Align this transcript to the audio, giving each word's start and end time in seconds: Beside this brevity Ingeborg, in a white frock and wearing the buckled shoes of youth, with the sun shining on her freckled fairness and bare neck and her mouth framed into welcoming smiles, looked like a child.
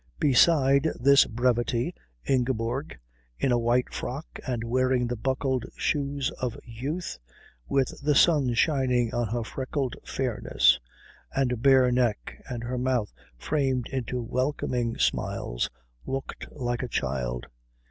Beside 0.19 0.87
this 0.99 1.25
brevity 1.25 1.93
Ingeborg, 2.25 2.97
in 3.37 3.51
a 3.51 3.59
white 3.59 3.93
frock 3.93 4.39
and 4.47 4.63
wearing 4.63 5.05
the 5.05 5.15
buckled 5.15 5.63
shoes 5.77 6.31
of 6.41 6.57
youth, 6.65 7.19
with 7.67 8.01
the 8.01 8.15
sun 8.15 8.55
shining 8.55 9.13
on 9.13 9.27
her 9.27 9.43
freckled 9.43 9.95
fairness 10.03 10.79
and 11.35 11.61
bare 11.61 11.91
neck 11.91 12.43
and 12.49 12.63
her 12.63 12.79
mouth 12.79 13.13
framed 13.37 13.89
into 13.89 14.23
welcoming 14.23 14.97
smiles, 14.97 15.69
looked 16.07 16.47
like 16.51 16.81
a 16.81 16.87
child. 16.87 17.45